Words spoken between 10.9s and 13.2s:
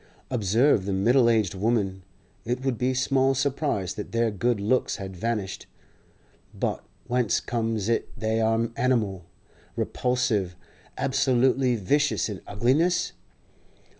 absolutely vicious in ugliness?